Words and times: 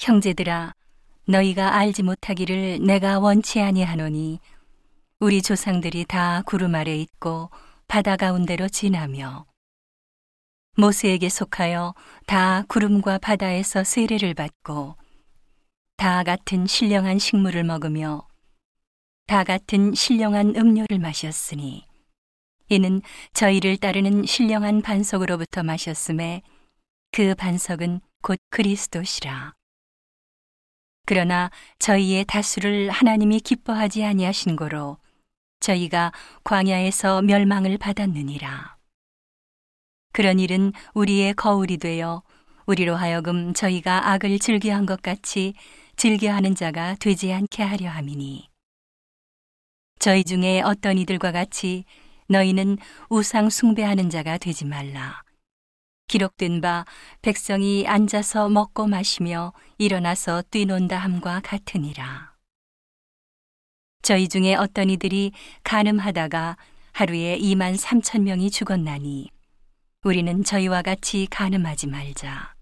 형제들아 0.00 0.72
너희가 1.26 1.74
알지 1.74 2.02
못하기를 2.02 2.80
내가 2.86 3.18
원치 3.18 3.60
아니하노니 3.60 4.40
우리 5.20 5.42
조상들이 5.42 6.06
다 6.06 6.42
구름 6.46 6.74
아래 6.74 6.96
있고 6.96 7.50
바다 7.86 8.16
가운데로 8.16 8.70
지나며 8.70 9.44
모세에게 10.78 11.28
속하여 11.28 11.94
다 12.26 12.64
구름과 12.68 13.18
바다에서 13.18 13.84
세례를 13.84 14.32
받고 14.32 14.96
다 15.98 16.22
같은 16.22 16.66
신령한 16.66 17.18
식물을 17.18 17.62
먹으며 17.64 18.26
다 19.26 19.44
같은 19.44 19.94
신령한 19.94 20.56
음료를 20.56 20.98
마셨으니 20.98 21.86
이는 22.70 23.02
저희를 23.34 23.76
따르는 23.76 24.24
신령한 24.24 24.80
반석으로부터 24.80 25.62
마셨음에 25.62 26.40
그 27.12 27.34
반석은 27.34 28.00
곧 28.22 28.38
그리스도시라. 28.48 29.59
그러나 31.10 31.50
저희의 31.80 32.24
다수를 32.24 32.88
하나님이 32.88 33.40
기뻐하지 33.40 34.04
아니하신 34.04 34.54
고로 34.54 34.96
저희가 35.58 36.12
광야에서 36.44 37.22
멸망을 37.22 37.78
받았느니라. 37.78 38.76
그런 40.12 40.38
일은 40.38 40.72
우리의 40.94 41.34
거울이 41.34 41.78
되어 41.78 42.22
우리로 42.66 42.94
하여금 42.94 43.54
저희가 43.54 44.08
악을 44.10 44.38
즐겨한 44.38 44.86
것 44.86 45.02
같이 45.02 45.54
즐겨하는 45.96 46.54
자가 46.54 46.94
되지 47.00 47.32
않게 47.32 47.64
하려 47.64 47.90
함이니. 47.90 48.48
저희 49.98 50.22
중에 50.22 50.60
어떤 50.60 50.96
이들과 50.96 51.32
같이 51.32 51.86
너희는 52.28 52.78
우상 53.08 53.50
숭배하는 53.50 54.10
자가 54.10 54.38
되지 54.38 54.64
말라. 54.64 55.24
기록된 56.10 56.60
바 56.60 56.84
백성이 57.22 57.86
앉아서 57.86 58.48
먹고 58.48 58.88
마시며 58.88 59.52
일어나서 59.78 60.42
뛰논다 60.50 60.98
함과 60.98 61.40
같으니라. 61.44 62.34
저희 64.02 64.26
중에 64.26 64.56
어떤 64.56 64.90
이들이 64.90 65.30
가늠하다가 65.62 66.56
하루에 66.90 67.38
2만 67.38 67.78
3천 67.78 68.22
명이 68.22 68.50
죽었나니 68.50 69.30
우리는 70.02 70.42
저희와 70.42 70.82
같이 70.82 71.28
가늠하지 71.30 71.86
말자. 71.86 72.54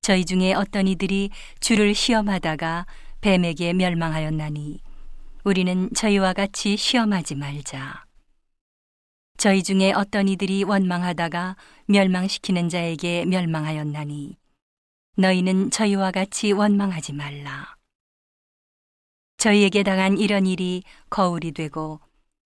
저희 0.00 0.24
중에 0.24 0.54
어떤 0.54 0.88
이들이 0.88 1.28
주를 1.60 1.94
시험하다가 1.94 2.86
뱀에게 3.20 3.74
멸망하였나니 3.74 4.80
우리는 5.44 5.90
저희와 5.94 6.32
같이 6.32 6.78
시험하지 6.78 7.34
말자. 7.34 8.09
저희 9.40 9.62
중에 9.62 9.92
어떤 9.92 10.28
이들이 10.28 10.64
원망하다가 10.64 11.56
멸망시키는 11.86 12.68
자에게 12.68 13.24
멸망하였나니 13.24 14.36
너희는 15.16 15.70
저희와 15.70 16.10
같이 16.10 16.52
원망하지 16.52 17.14
말라. 17.14 17.74
저희에게 19.38 19.82
당한 19.82 20.18
이런 20.18 20.46
일이 20.46 20.82
거울이 21.08 21.52
되고 21.52 22.00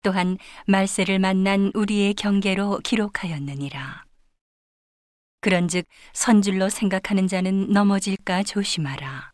또한 0.01 0.37
말세를 0.67 1.19
만난 1.19 1.71
우리의 1.73 2.15
경계로 2.15 2.79
기록하였느니라. 2.83 4.03
그런즉 5.39 5.85
선줄로 6.11 6.67
생각하는 6.67 7.29
자는 7.29 7.71
넘어질까 7.71 8.43
조심하라. 8.43 9.31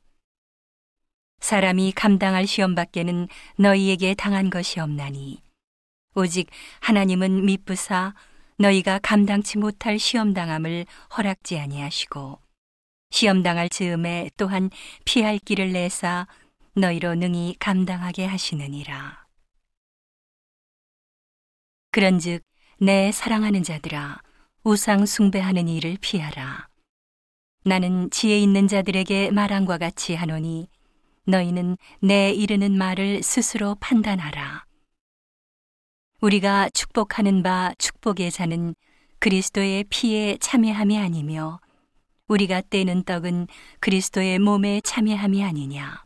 사람이 1.39 1.93
감당할 1.93 2.45
시험 2.45 2.75
밖에는 2.75 3.27
너희에게 3.57 4.13
당한 4.13 4.51
것이 4.51 4.79
없나니 4.79 5.48
오직 6.15 6.49
하나님은 6.81 7.45
미쁘사 7.45 8.13
너희가 8.57 8.99
감당치 9.01 9.57
못할 9.57 9.99
시험 9.99 10.33
당함을 10.33 10.85
허락지 11.15 11.57
아니하시고 11.59 12.39
시험 13.11 13.43
당할 13.43 13.69
즈음에 13.69 14.29
또한 14.37 14.69
피할 15.05 15.39
길을 15.39 15.71
내사 15.71 16.27
너희로 16.75 17.15
능히 17.15 17.55
감당하게 17.59 18.25
하시느니라. 18.25 19.25
그런즉 21.91 22.43
내 22.79 23.11
사랑하는 23.11 23.63
자들아 23.63 24.21
우상 24.63 25.05
숭배하는 25.05 25.67
일을 25.67 25.97
피하라. 25.99 26.67
나는 27.65 28.09
지혜 28.09 28.39
있는 28.39 28.67
자들에게 28.67 29.31
말한과 29.31 29.77
같이 29.77 30.15
하노니 30.15 30.69
너희는 31.25 31.77
내 32.01 32.31
이르는 32.31 32.77
말을 32.77 33.23
스스로 33.23 33.75
판단하라. 33.79 34.68
우리가 36.21 36.69
축복하는 36.71 37.43
바 37.43 37.73
축복의 37.77 38.31
자는 38.31 38.75
그리스도의 39.19 39.85
피에 39.85 40.37
참여함이 40.37 40.97
아니며 40.97 41.61
우리가 42.27 42.61
떼는 42.69 43.03
떡은 43.03 43.47
그리스도의 43.79 44.39
몸에 44.39 44.81
참여함이 44.81 45.43
아니냐. 45.43 46.05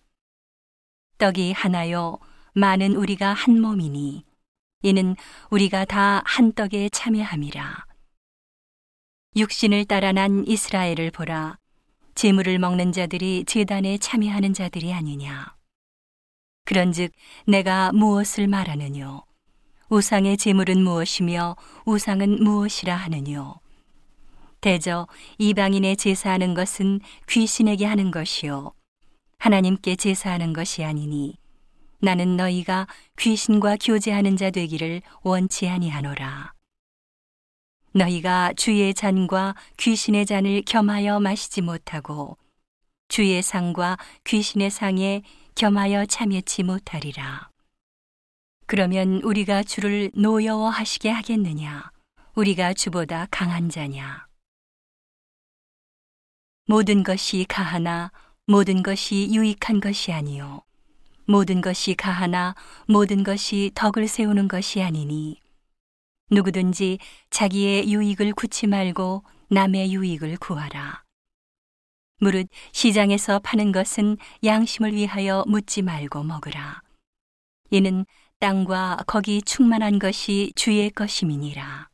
떡이 1.18 1.54
하나요, 1.54 2.20
많은 2.54 2.96
우리가 2.96 3.34
한 3.34 3.60
몸이니 3.60 4.24
이는 4.84 5.16
우리가 5.50 5.86
다 5.86 6.22
한 6.26 6.54
떡에 6.54 6.90
참여함이라. 6.90 7.86
육신을 9.36 9.86
따라 9.86 10.12
난 10.12 10.46
이스라엘을 10.46 11.10
보라. 11.10 11.58
재물을 12.14 12.60
먹는 12.60 12.92
자들이 12.92 13.46
제단에 13.46 13.98
참여하는 13.98 14.54
자들이 14.54 14.94
아니냐. 14.94 15.56
그런즉 16.66 17.12
내가 17.48 17.92
무엇을 17.92 18.48
말하느뇨? 18.48 19.26
우상의 19.94 20.38
재물은 20.38 20.84
무엇이며 20.84 21.56
우상은 21.86 22.44
무엇이라 22.44 22.96
하느뇨? 22.96 23.60
대저 24.60 25.08
이방인의 25.38 25.98
제사하는 25.98 26.56
것은 26.56 27.00
귀신에게 27.30 27.86
하는 27.86 28.10
것이요 28.10 28.74
하나님께 29.38 29.96
제사하는 29.96 30.52
것이 30.52 30.84
아니니 30.84 31.38
나는 32.00 32.38
너희가 32.38 32.88
귀신과 33.20 33.78
교제하는 33.80 34.36
자 34.36 34.50
되기를 34.50 35.04
원치 35.22 35.70
아니하노라. 35.70 36.54
너희가 37.94 38.54
주의 38.58 38.96
잔과 38.96 39.54
귀신의 39.78 40.26
잔을 40.26 40.64
겸하여 40.66 41.20
마시지 41.20 41.62
못하고 41.62 42.40
주의 43.10 43.40
상과 43.44 44.00
귀신의 44.24 44.72
상에 44.72 45.22
겸하여 45.54 46.08
참여치 46.08 46.64
못하리라. 46.64 47.53
그러면 48.74 49.22
우리가 49.22 49.62
주를 49.62 50.10
노여워하시게 50.16 51.08
하겠느냐? 51.08 51.92
우리가 52.34 52.74
주보다 52.74 53.28
강한 53.30 53.70
자냐? 53.70 54.26
모든 56.66 57.04
것이 57.04 57.46
가하나 57.48 58.12
모든 58.48 58.82
것이 58.82 59.30
유익한 59.32 59.80
것이 59.80 60.12
아니요. 60.12 60.64
모든 61.28 61.62
것이 61.62 61.94
가하나 61.94 62.56
모든 62.88 63.24
것이 63.24 63.70
덕을 63.76 64.08
세우는 64.08 64.48
것이 64.48 64.82
아니니 64.82 65.40
누구든지 66.32 66.98
자기의 67.30 67.94
유익을 67.94 68.34
구치 68.34 68.66
말고 68.66 69.24
남의 69.52 69.94
유익을 69.94 70.38
구하라. 70.38 71.04
무릇 72.18 72.48
시장에서 72.72 73.38
파는 73.38 73.72
것은 73.72 74.18
양심을 74.44 74.94
위하여 74.94 75.44
묻지 75.48 75.84
말고 75.84 76.24
먹으라. 76.24 76.82
이는 77.70 78.06
땅과 78.44 79.06
거기 79.08 79.42
충만한 79.42 80.00
것이 80.00 80.52
주의 80.54 80.90
것임이니라. 80.90 81.88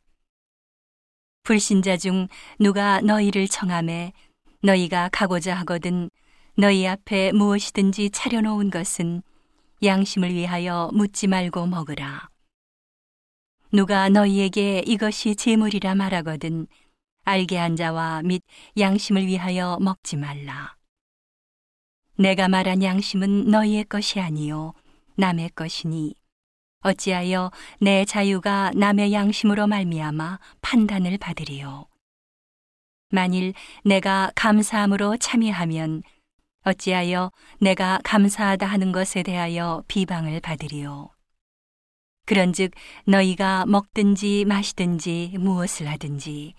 불신자 1.44 1.96
중 1.96 2.26
누가 2.58 3.00
너희를 3.00 3.46
청함해 3.46 4.12
너희가 4.60 5.10
가고자 5.12 5.54
하거든 5.58 6.10
너희 6.56 6.88
앞에 6.88 7.30
무엇이든지 7.30 8.10
차려놓은 8.10 8.72
것은 8.72 9.22
양심을 9.84 10.34
위하여 10.34 10.90
묻지 10.92 11.28
말고 11.28 11.68
먹으라. 11.68 12.28
누가 13.70 14.08
너희에게 14.08 14.82
이것이 14.84 15.36
재물이라 15.36 15.94
말하거든 15.94 16.66
알게 17.26 17.58
한 17.58 17.76
자와 17.76 18.22
및 18.22 18.42
양심을 18.76 19.24
위하여 19.24 19.78
먹지 19.80 20.16
말라. 20.16 20.74
내가 22.16 22.48
말한 22.48 22.82
양심은 22.82 23.44
너희의 23.44 23.84
것이 23.84 24.18
아니요 24.18 24.72
남의 25.14 25.50
것이니 25.50 26.14
어찌하여 26.82 27.50
내 27.80 28.04
자유가 28.04 28.70
남의 28.74 29.12
양심으로 29.12 29.66
말미암아 29.66 30.38
판단을 30.62 31.18
받으리요. 31.18 31.86
만일 33.10 33.52
내가 33.84 34.30
감사함으로 34.34 35.16
참여하면 35.18 36.02
어찌하여 36.62 37.32
내가 37.60 37.98
감사하다 38.04 38.66
하는 38.66 38.92
것에 38.92 39.22
대하여 39.22 39.82
비방을 39.88 40.40
받으리요. 40.40 41.10
그런즉 42.26 42.72
너희가 43.06 43.66
먹든지 43.66 44.44
마시든지 44.46 45.36
무엇을 45.38 45.88
하든지 45.88 46.54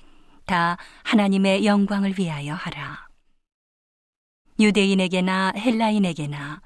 다 0.46 0.78
하나님의 1.04 1.66
영광을 1.66 2.16
위하여 2.20 2.54
하라. 2.54 3.08
유대인에게나 4.60 5.54
헬라인에게나 5.56 6.62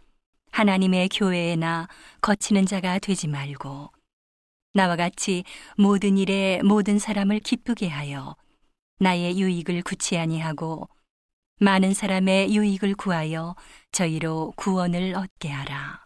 하나님의 0.55 1.09
교회에 1.09 1.57
나 1.57 1.89
거치는 2.21 2.65
자가 2.65 2.97
되지 2.99 3.27
말고 3.27 3.91
나와 4.73 4.95
같이 4.95 5.43
모든 5.77 6.17
일에 6.17 6.61
모든 6.63 6.97
사람을 6.97 7.41
기쁘게 7.41 7.89
하여 7.89 8.37
나의 8.99 9.37
유익을 9.37 9.81
구치 9.81 10.17
아니하고 10.17 10.87
많은 11.59 11.93
사람의 11.93 12.55
유익을 12.55 12.95
구하여 12.95 13.57
저희로 13.91 14.53
구원을 14.55 15.15
얻게 15.15 15.49
하라. 15.49 16.04